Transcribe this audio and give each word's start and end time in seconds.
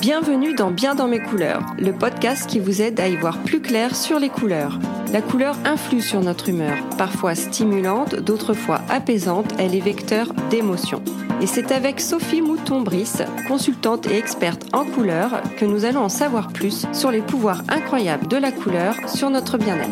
Bienvenue 0.00 0.54
dans 0.54 0.70
Bien 0.70 0.94
dans 0.94 1.08
mes 1.08 1.20
couleurs, 1.20 1.60
le 1.78 1.92
podcast 1.92 2.48
qui 2.48 2.58
vous 2.58 2.80
aide 2.80 2.98
à 3.00 3.08
y 3.08 3.16
voir 3.16 3.36
plus 3.42 3.60
clair 3.60 3.94
sur 3.94 4.18
les 4.18 4.30
couleurs. 4.30 4.78
La 5.12 5.20
couleur 5.20 5.56
influe 5.66 6.00
sur 6.00 6.22
notre 6.22 6.48
humeur, 6.48 6.78
parfois 6.96 7.34
stimulante, 7.34 8.14
d'autres 8.14 8.54
fois 8.54 8.80
apaisante, 8.88 9.52
elle 9.58 9.74
est 9.74 9.80
vecteur 9.80 10.32
d'émotions. 10.48 11.02
Et 11.42 11.46
c'est 11.46 11.70
avec 11.70 12.00
Sophie 12.00 12.40
Mouton-Brice, 12.40 13.20
consultante 13.46 14.06
et 14.06 14.16
experte 14.16 14.64
en 14.72 14.86
couleurs, 14.86 15.42
que 15.58 15.66
nous 15.66 15.84
allons 15.84 16.04
en 16.04 16.08
savoir 16.08 16.48
plus 16.48 16.86
sur 16.94 17.10
les 17.10 17.20
pouvoirs 17.20 17.62
incroyables 17.68 18.26
de 18.26 18.38
la 18.38 18.52
couleur 18.52 18.94
sur 19.06 19.28
notre 19.28 19.58
bien-être. 19.58 19.90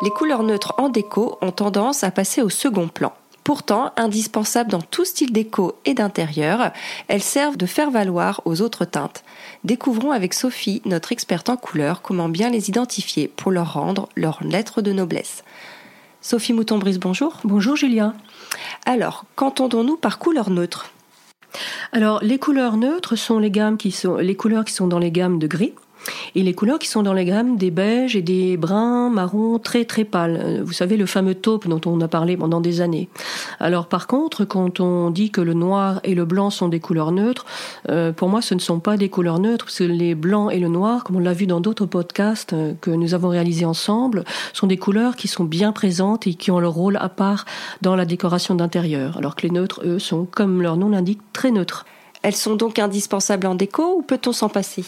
Les 0.00 0.10
couleurs 0.10 0.44
neutres 0.44 0.72
en 0.78 0.88
déco 0.88 1.36
ont 1.42 1.52
tendance 1.52 2.04
à 2.04 2.10
passer 2.10 2.40
au 2.40 2.48
second 2.48 2.88
plan. 2.88 3.12
Pourtant, 3.46 3.92
indispensables 3.96 4.72
dans 4.72 4.80
tout 4.80 5.04
style 5.04 5.32
déco 5.32 5.76
et 5.84 5.94
d'intérieur, 5.94 6.72
elles 7.06 7.22
servent 7.22 7.56
de 7.56 7.64
faire 7.64 7.92
valoir 7.92 8.42
aux 8.44 8.60
autres 8.60 8.84
teintes. 8.84 9.22
Découvrons 9.62 10.10
avec 10.10 10.34
Sophie, 10.34 10.82
notre 10.84 11.12
experte 11.12 11.48
en 11.48 11.56
couleurs, 11.56 12.02
comment 12.02 12.28
bien 12.28 12.50
les 12.50 12.68
identifier 12.68 13.28
pour 13.28 13.52
leur 13.52 13.74
rendre 13.74 14.08
leur 14.16 14.42
lettre 14.42 14.82
de 14.82 14.90
noblesse. 14.90 15.44
Sophie 16.20 16.54
Mouton-Brice, 16.54 16.98
bonjour. 16.98 17.38
Bonjour 17.44 17.76
Julia. 17.76 18.14
Alors, 18.84 19.26
qu'entendons-nous 19.36 19.96
par 19.96 20.18
couleurs 20.18 20.50
neutres 20.50 20.90
Alors, 21.92 22.18
les 22.24 22.40
couleurs 22.40 22.76
neutres 22.76 23.14
sont 23.14 23.38
les 23.38 23.52
gammes 23.52 23.76
qui 23.76 23.92
sont 23.92 24.16
les 24.16 24.34
couleurs 24.34 24.64
qui 24.64 24.74
sont 24.74 24.88
dans 24.88 24.98
les 24.98 25.12
gammes 25.12 25.38
de 25.38 25.46
gris, 25.46 25.72
et 26.34 26.42
les 26.42 26.54
couleurs 26.54 26.78
qui 26.78 26.88
sont 26.88 27.02
dans 27.02 27.12
les 27.12 27.24
gammes 27.24 27.56
des 27.56 27.70
beiges 27.70 28.16
et 28.16 28.22
des 28.22 28.56
bruns 28.56 29.10
marrons 29.10 29.58
très 29.58 29.84
très 29.84 30.04
pâles. 30.04 30.40
Euh, 30.42 30.62
vous 30.64 30.72
savez, 30.72 30.96
le 30.96 31.06
fameux 31.06 31.34
taupe 31.34 31.68
dont 31.68 31.80
on 31.86 32.00
a 32.00 32.08
parlé 32.08 32.36
pendant 32.36 32.60
des 32.60 32.80
années. 32.80 33.08
Alors 33.60 33.86
par 33.86 34.06
contre, 34.06 34.44
quand 34.44 34.80
on 34.80 35.10
dit 35.10 35.30
que 35.30 35.40
le 35.40 35.54
noir 35.54 36.00
et 36.04 36.14
le 36.14 36.24
blanc 36.24 36.50
sont 36.50 36.68
des 36.68 36.80
couleurs 36.80 37.12
neutres, 37.12 37.46
euh, 37.88 38.12
pour 38.12 38.28
moi 38.28 38.42
ce 38.42 38.54
ne 38.54 38.60
sont 38.60 38.80
pas 38.80 38.96
des 38.96 39.08
couleurs 39.08 39.38
neutres, 39.38 39.66
parce 39.66 39.78
que 39.78 39.84
les 39.84 40.14
blancs 40.14 40.52
et 40.52 40.58
le 40.58 40.68
noir, 40.68 41.04
comme 41.04 41.16
on 41.16 41.20
l'a 41.20 41.32
vu 41.32 41.46
dans 41.46 41.60
d'autres 41.60 41.86
podcasts 41.86 42.52
euh, 42.52 42.72
que 42.80 42.90
nous 42.90 43.14
avons 43.14 43.28
réalisés 43.28 43.64
ensemble, 43.64 44.24
sont 44.52 44.66
des 44.66 44.76
couleurs 44.76 45.16
qui 45.16 45.28
sont 45.28 45.44
bien 45.44 45.72
présentes 45.72 46.26
et 46.26 46.34
qui 46.34 46.50
ont 46.50 46.60
leur 46.60 46.72
rôle 46.72 46.96
à 46.96 47.08
part 47.08 47.44
dans 47.82 47.96
la 47.96 48.04
décoration 48.04 48.54
d'intérieur. 48.54 49.16
Alors 49.16 49.36
que 49.36 49.42
les 49.42 49.50
neutres, 49.52 49.82
eux, 49.84 49.98
sont, 49.98 50.26
comme 50.26 50.62
leur 50.62 50.76
nom 50.76 50.88
l'indique, 50.88 51.20
très 51.32 51.50
neutres. 51.50 51.86
Elles 52.22 52.34
sont 52.34 52.56
donc 52.56 52.78
indispensables 52.78 53.46
en 53.46 53.54
déco 53.54 53.98
ou 53.98 54.02
peut-on 54.02 54.32
s'en 54.32 54.48
passer? 54.48 54.84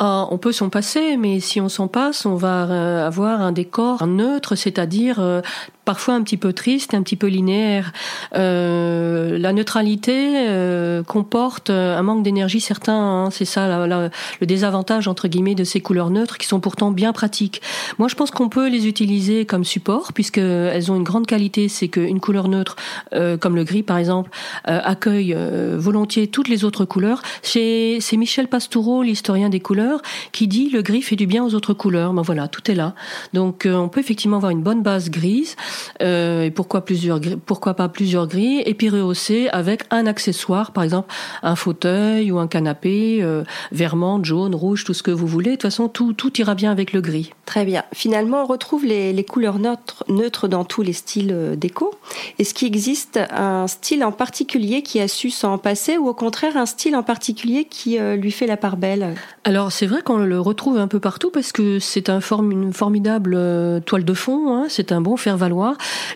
Ah, 0.00 0.28
on 0.30 0.38
peut 0.38 0.52
s'en 0.52 0.70
passer, 0.70 1.16
mais 1.16 1.40
si 1.40 1.60
on 1.60 1.68
s'en 1.68 1.88
passe, 1.88 2.24
on 2.24 2.36
va 2.36 2.66
euh, 2.66 3.04
avoir 3.04 3.40
un 3.40 3.50
décor 3.50 4.06
neutre, 4.06 4.54
c'est-à-dire 4.54 5.18
euh, 5.18 5.42
parfois 5.88 6.12
un 6.12 6.22
petit 6.22 6.36
peu 6.36 6.52
triste, 6.52 6.92
un 6.92 7.02
petit 7.02 7.16
peu 7.16 7.28
linéaire. 7.28 7.94
Euh, 8.34 9.38
la 9.38 9.54
neutralité 9.54 10.34
euh, 10.36 11.02
comporte 11.02 11.70
un 11.70 12.02
manque 12.02 12.22
d'énergie 12.22 12.60
certain. 12.60 12.92
Hein. 12.92 13.30
c'est 13.30 13.46
ça 13.46 13.86
le 13.86 14.46
désavantage 14.46 15.08
entre 15.08 15.28
guillemets 15.28 15.54
de 15.54 15.64
ces 15.64 15.80
couleurs 15.80 16.10
neutres 16.10 16.36
qui 16.36 16.46
sont 16.46 16.60
pourtant 16.60 16.90
bien 16.90 17.14
pratiques. 17.14 17.62
Moi, 17.96 18.08
je 18.08 18.16
pense 18.16 18.30
qu'on 18.30 18.50
peut 18.50 18.68
les 18.68 18.86
utiliser 18.86 19.46
comme 19.46 19.64
support 19.64 20.12
puisque 20.12 20.36
elles 20.36 20.92
ont 20.92 20.96
une 20.96 21.04
grande 21.04 21.26
qualité, 21.26 21.68
c'est 21.68 21.88
qu'une 21.88 22.20
couleur 22.20 22.48
neutre, 22.48 22.76
euh, 23.14 23.38
comme 23.38 23.56
le 23.56 23.64
gris 23.64 23.82
par 23.82 23.96
exemple, 23.96 24.28
euh, 24.68 24.80
accueille 24.84 25.32
euh, 25.34 25.76
volontiers 25.78 26.26
toutes 26.26 26.48
les 26.48 26.64
autres 26.64 26.84
couleurs. 26.84 27.22
C'est 27.40 27.98
Michel 28.12 28.48
Pastoureau, 28.48 29.02
l'historien 29.02 29.48
des 29.48 29.60
couleurs, 29.60 30.02
qui 30.32 30.48
dit 30.48 30.68
le 30.68 30.82
gris 30.82 31.00
fait 31.00 31.16
du 31.16 31.26
bien 31.26 31.44
aux 31.44 31.54
autres 31.54 31.72
couleurs. 31.72 32.12
Ben 32.12 32.20
voilà, 32.20 32.46
tout 32.46 32.70
est 32.70 32.74
là. 32.74 32.94
Donc, 33.32 33.66
on 33.66 33.88
peut 33.88 34.00
effectivement 34.00 34.36
avoir 34.36 34.50
une 34.50 34.62
bonne 34.62 34.82
base 34.82 35.08
grise. 35.08 35.56
Euh, 36.02 36.42
et 36.42 36.50
pourquoi 36.50 36.84
plusieurs 36.84 37.20
pourquoi 37.46 37.74
pas 37.74 37.88
plusieurs 37.88 38.26
grilles 38.26 38.62
et 38.66 38.74
puis 38.74 38.88
rehausser 38.88 39.48
avec 39.50 39.84
un 39.90 40.06
accessoire 40.06 40.72
par 40.72 40.84
exemple 40.84 41.12
un 41.42 41.56
fauteuil 41.56 42.30
ou 42.30 42.38
un 42.38 42.46
canapé 42.46 43.18
euh, 43.22 43.44
vermante 43.72 44.24
jaune 44.24 44.54
rouge 44.54 44.84
tout 44.84 44.94
ce 44.94 45.02
que 45.02 45.10
vous 45.10 45.26
voulez. 45.26 45.50
De 45.50 45.54
toute 45.56 45.62
façon 45.62 45.88
tout 45.88 46.12
tout 46.12 46.38
ira 46.40 46.54
bien 46.54 46.70
avec 46.70 46.92
le 46.92 47.00
gris. 47.00 47.30
Très 47.46 47.64
bien. 47.64 47.84
Finalement 47.92 48.42
on 48.42 48.46
retrouve 48.46 48.84
les, 48.84 49.12
les 49.12 49.24
couleurs 49.24 49.58
neutres 49.58 50.04
neutres 50.08 50.48
dans 50.48 50.64
tous 50.64 50.82
les 50.82 50.92
styles 50.92 51.32
euh, 51.32 51.56
déco. 51.56 51.94
Est-ce 52.38 52.54
qu'il 52.54 52.68
existe 52.68 53.18
un 53.30 53.66
style 53.66 54.04
en 54.04 54.12
particulier 54.12 54.82
qui 54.82 55.00
a 55.00 55.08
su 55.08 55.30
s'en 55.30 55.58
passer 55.58 55.98
ou 55.98 56.08
au 56.08 56.14
contraire 56.14 56.56
un 56.56 56.66
style 56.66 56.96
en 56.96 57.02
particulier 57.02 57.64
qui 57.64 57.98
euh, 57.98 58.16
lui 58.16 58.30
fait 58.30 58.46
la 58.46 58.56
part 58.56 58.76
belle? 58.76 59.14
Alors 59.44 59.72
c'est 59.72 59.86
vrai 59.86 60.02
qu'on 60.02 60.18
le 60.18 60.40
retrouve 60.40 60.78
un 60.78 60.88
peu 60.88 61.00
partout 61.00 61.30
parce 61.30 61.52
que 61.52 61.78
c'est 61.78 62.08
un 62.08 62.20
form 62.20 62.52
une 62.52 62.72
formidable 62.72 63.82
toile 63.84 64.04
de 64.04 64.14
fond 64.14 64.54
hein, 64.54 64.66
c'est 64.68 64.92
un 64.92 65.00
bon 65.00 65.16
faire 65.16 65.36
valoir 65.36 65.67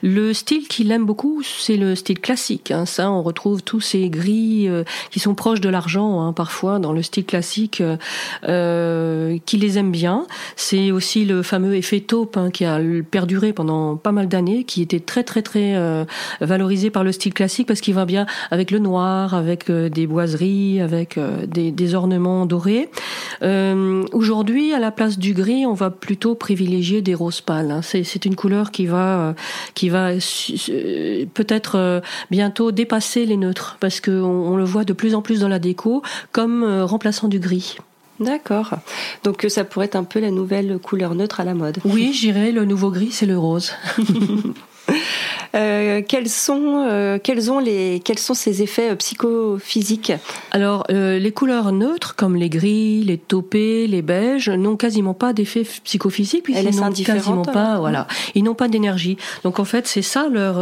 le 0.03 0.33
style 0.33 0.69
qu'il 0.69 0.91
aime 0.91 1.05
beaucoup, 1.05 1.43
c'est 1.43 1.77
le 1.77 1.95
style 1.95 2.21
classique. 2.21 2.71
Hein. 2.71 2.87
Ça, 2.87 3.11
on 3.11 3.23
retrouve 3.23 3.63
tous 3.63 3.81
ces 3.81 4.09
gris 4.09 4.69
euh, 4.69 4.85
qui 5.11 5.21
sont 5.21 5.35
proches 5.35 5.61
de 5.61 5.69
l'argent, 5.69 6.21
hein, 6.21 6.33
parfois 6.33 6.79
dans 6.79 6.93
le 6.93 7.03
style 7.03 7.25
classique, 7.25 7.81
euh, 7.81 7.97
euh, 8.49 9.39
qui 9.47 9.57
les 9.57 9.79
aime 9.79 9.93
bien. 9.93 10.27
C'est 10.57 10.91
aussi 10.91 11.25
le 11.25 11.43
fameux 11.43 11.77
effet 11.77 12.01
taupe 12.01 12.37
hein, 12.37 12.51
qui 12.51 12.65
a 12.65 12.81
perduré 13.11 13.53
pendant 13.53 13.97
pas 13.97 14.13
mal 14.13 14.29
d'années, 14.29 14.65
qui 14.65 14.83
était 14.83 15.01
très 15.01 15.25
très 15.25 15.43
très 15.43 15.77
valorisé 16.41 16.91
par 16.91 17.05
le 17.05 17.13
style 17.13 17.35
classique 17.35 17.67
parce 17.67 17.81
qu'il 17.81 17.95
va 17.95 18.05
bien 18.05 18.27
avec 18.51 18.71
le 18.71 18.79
noir, 18.79 19.35
avec 19.35 19.71
des 19.71 20.07
boiseries, 20.07 20.81
avec 20.81 21.19
des, 21.47 21.71
des, 21.71 21.95
ornements 21.95 22.47
dorés. 22.47 22.89
Aujourd'hui, 24.13 24.73
à 24.73 24.79
la 24.79 24.91
place 24.91 25.19
du 25.19 25.35
gris, 25.35 25.67
on 25.67 25.75
va 25.75 25.91
plutôt 25.91 26.35
privilégier 26.35 27.03
des 27.03 27.15
roses 27.15 27.41
pâles. 27.41 27.81
C'est 27.83 28.25
une 28.25 28.37
couleur 28.37 28.71
qui 28.71 28.87
va 28.87 29.35
qui 29.75 29.89
va 29.89 30.13
peut-être 31.35 31.77
euh, 31.77 32.01
bientôt 32.31 32.73
dépasser 32.73 33.27
les 33.27 33.37
neutres, 33.37 33.77
parce 33.81 34.01
qu'on 34.01 34.13
on 34.13 34.57
le 34.57 34.65
voit 34.65 34.85
de 34.85 34.93
plus 34.93 35.15
en 35.15 35.23
plus 35.23 35.41
dans 35.41 35.49
la 35.49 35.59
déco 35.59 36.03
comme 36.33 36.63
euh, 36.63 36.85
remplaçant 36.85 37.29
du 37.29 37.39
gris. 37.39 37.77
D'accord. 38.21 38.71
Donc 39.25 39.45
euh, 39.45 39.49
ça 39.49 39.65
pourrait 39.65 39.87
être 39.87 39.97
un 39.97 40.05
peu 40.05 40.21
la 40.21 40.31
nouvelle 40.31 40.79
couleur 40.79 41.15
neutre 41.15 41.41
à 41.41 41.45
la 41.45 41.55
mode. 41.55 41.79
Oui, 41.85 42.13
j'irais. 42.13 42.53
Le 42.53 42.65
nouveau 42.65 42.91
gris, 42.91 43.11
c'est 43.11 43.27
le 43.27 43.39
rose. 43.39 43.73
Euh, 45.55 46.01
quels 46.07 46.29
sont 46.29 46.87
euh, 46.89 47.19
quels 47.23 47.51
ont 47.51 47.59
les 47.59 48.01
quels 48.03 48.19
sont 48.19 48.33
ces 48.33 48.63
effets 48.63 48.93
euh, 48.93 48.97
psychophysiques 48.97 50.13
Alors 50.51 50.87
les 50.89 51.33
couleurs 51.33 51.73
neutres 51.73 52.15
comme 52.17 52.37
les 52.37 52.49
gris, 52.49 53.05
les 53.05 53.19
taupés, 53.19 53.87
les 53.87 54.03
beiges 54.03 54.49
n'ont 54.49 54.77
quasiment 54.77 55.15
pas 55.15 55.33
d'effet 55.33 55.67
psychophysique 55.85 56.45
puisqu'ils 56.45 56.81
n'ont 56.81 56.93
quasiment 56.93 57.43
pas 57.43 57.79
voilà, 57.79 58.07
ils 58.35 58.45
n'ont 58.45 58.55
pas 58.55 58.69
d'énergie. 58.69 59.17
Donc 59.45 59.59
en 59.59 59.65
fait, 59.65 59.87
c'est 59.87 60.03
ça 60.03 60.29
leur 60.29 60.55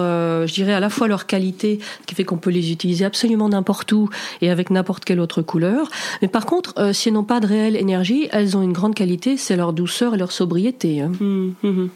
je 0.46 0.52
dirais 0.52 0.72
à 0.72 0.80
la 0.80 0.90
fois 0.90 1.08
leur 1.08 1.26
qualité 1.26 1.78
qui 2.06 2.14
fait 2.14 2.24
qu'on 2.24 2.36
peut 2.36 2.50
les 2.50 2.72
utiliser 2.72 3.04
absolument 3.04 3.48
n'importe 3.48 3.92
où 3.92 4.08
et 4.40 4.50
avec 4.50 4.70
n'importe 4.70 5.04
quelle 5.04 5.20
autre 5.20 5.42
couleur, 5.42 5.88
mais 6.22 6.28
par 6.28 6.46
contre 6.46 6.92
si 6.92 7.08
elles 7.08 7.14
n'ont 7.14 7.24
pas 7.24 7.40
de 7.40 7.46
réelle 7.46 7.76
énergie, 7.76 8.28
elles 8.32 8.56
ont 8.56 8.62
une 8.62 8.72
grande 8.72 8.94
qualité, 8.94 9.36
c'est 9.36 9.56
leur 9.56 9.72
douceur 9.72 10.14
et 10.14 10.18
leur 10.18 10.32
sobriété. 10.32 11.02
Hum, 11.02 11.54
hum. 11.62 11.90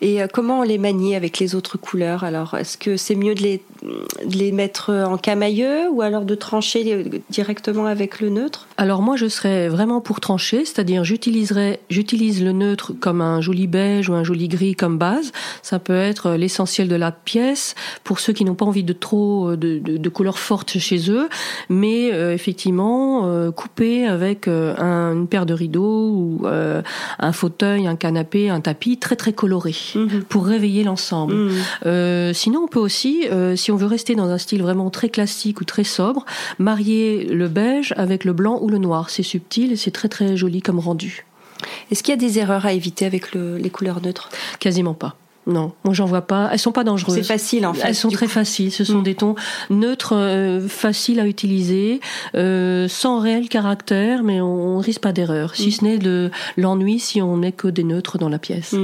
Et 0.00 0.20
comment 0.32 0.60
on 0.60 0.62
les 0.62 0.78
manie 0.78 1.16
avec 1.16 1.38
les 1.38 1.54
autres 1.54 1.78
couleurs 1.78 2.24
alors, 2.34 2.54
est-ce 2.54 2.76
que 2.76 2.96
c'est 2.96 3.14
mieux 3.14 3.34
de 3.34 3.42
les, 3.42 3.62
de 3.82 4.36
les 4.36 4.50
mettre 4.50 4.92
en 4.92 5.16
camailleux 5.16 5.88
ou 5.90 6.02
alors 6.02 6.24
de 6.24 6.34
trancher 6.34 7.04
directement 7.30 7.86
avec 7.86 8.20
le 8.20 8.28
neutre? 8.28 8.66
Alors 8.76 9.02
moi, 9.02 9.16
je 9.16 9.28
serais 9.28 9.68
vraiment 9.68 10.00
pour 10.00 10.18
trancher, 10.18 10.64
c'est-à-dire 10.64 11.04
j'utiliserais, 11.04 11.80
j'utilise 11.90 12.42
le 12.42 12.52
neutre 12.52 12.92
comme 12.92 13.20
un 13.20 13.40
joli 13.40 13.68
beige 13.68 14.08
ou 14.08 14.14
un 14.14 14.24
joli 14.24 14.48
gris 14.48 14.74
comme 14.74 14.98
base. 14.98 15.30
Ça 15.62 15.78
peut 15.78 15.94
être 15.94 16.32
l'essentiel 16.32 16.88
de 16.88 16.96
la 16.96 17.12
pièce 17.12 17.76
pour 18.02 18.18
ceux 18.18 18.32
qui 18.32 18.44
n'ont 18.44 18.54
pas 18.54 18.64
envie 18.64 18.82
de 18.82 18.92
trop 18.92 19.54
de, 19.56 19.78
de, 19.78 20.08
couleurs 20.08 20.38
fortes 20.38 20.78
chez 20.78 21.10
eux, 21.10 21.28
mais 21.68 22.12
euh, 22.12 22.34
effectivement 22.34 23.22
euh, 23.26 23.50
couper 23.50 24.06
avec 24.06 24.48
euh, 24.48 24.74
une 24.76 25.28
paire 25.28 25.46
de 25.46 25.54
rideaux 25.54 26.10
ou 26.10 26.46
un 26.46 27.32
fauteuil, 27.32 27.86
un 27.86 27.96
canapé, 27.96 28.50
un 28.50 28.60
tapis 28.60 28.98
très 28.98 29.16
très 29.16 29.32
coloré 29.32 29.74
mhm. 29.94 30.22
pour 30.28 30.46
réveiller 30.46 30.84
l'ensemble. 30.84 31.34
Mhm. 31.34 32.23
Euh, 32.24 32.32
sinon, 32.32 32.64
on 32.64 32.68
peut 32.68 32.80
aussi, 32.80 33.26
euh, 33.30 33.56
si 33.56 33.70
on 33.70 33.76
veut 33.76 33.86
rester 33.86 34.14
dans 34.14 34.28
un 34.28 34.38
style 34.38 34.62
vraiment 34.62 34.90
très 34.90 35.08
classique 35.08 35.60
ou 35.60 35.64
très 35.64 35.84
sobre, 35.84 36.24
marier 36.58 37.24
le 37.24 37.48
beige 37.48 37.92
avec 37.96 38.24
le 38.24 38.32
blanc 38.32 38.58
ou 38.60 38.68
le 38.68 38.78
noir. 38.78 39.10
C'est 39.10 39.22
subtil 39.22 39.72
et 39.72 39.76
c'est 39.76 39.90
très 39.90 40.08
très 40.08 40.36
joli 40.36 40.62
comme 40.62 40.78
rendu. 40.78 41.26
Est-ce 41.90 42.02
qu'il 42.02 42.12
y 42.12 42.16
a 42.16 42.20
des 42.20 42.38
erreurs 42.38 42.66
à 42.66 42.72
éviter 42.72 43.06
avec 43.06 43.34
les 43.34 43.70
couleurs 43.70 44.02
neutres? 44.02 44.28
Quasiment 44.58 44.94
pas. 44.94 45.16
Non, 45.46 45.72
moi 45.84 45.92
j'en 45.92 46.06
vois 46.06 46.22
pas. 46.22 46.48
Elles 46.52 46.58
sont 46.58 46.72
pas 46.72 46.84
dangereuses. 46.84 47.16
C'est 47.16 47.22
facile 47.22 47.66
en 47.66 47.74
fait. 47.74 47.88
Elles 47.88 47.94
sont 47.94 48.08
très 48.08 48.28
faciles. 48.28 48.72
Ce 48.72 48.82
sont 48.82 49.00
mm. 49.00 49.02
des 49.02 49.14
tons 49.14 49.34
neutres, 49.68 50.16
euh, 50.16 50.66
faciles 50.68 51.20
à 51.20 51.26
utiliser, 51.26 52.00
sans 52.34 53.20
réel 53.20 53.48
caractère, 53.50 54.22
mais 54.22 54.40
on, 54.40 54.78
risque 54.78 55.02
pas 55.02 55.12
d'erreur. 55.12 55.54
Si 55.54 55.68
mm. 55.68 55.70
ce 55.70 55.84
n'est 55.84 55.98
de 55.98 56.30
l'ennui 56.56 56.98
si 56.98 57.20
on 57.20 57.38
n'est 57.38 57.52
que 57.52 57.68
des 57.68 57.84
neutres 57.84 58.16
dans 58.16 58.30
la 58.30 58.38
pièce. 58.38 58.74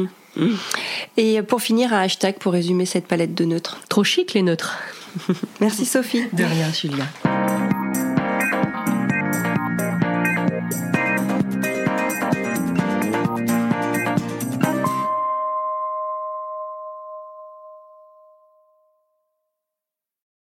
Et 1.17 1.43
pour 1.43 1.63
finir, 1.63 1.93
un 1.93 2.03
hashtag 2.03 2.37
pour 2.39 2.53
résumer 2.53 2.87
cette 2.87 3.07
palette 3.07 3.35
de 3.35 3.45
neutres. 3.45 3.79
Trop 3.89 4.05
chic 4.05 4.35
les 4.35 4.43
neutres. 4.43 4.79
Merci 5.61 5.85
Sophie. 5.85 6.25
De 6.33 6.45
rien, 6.45 6.73
Julia. 6.73 7.05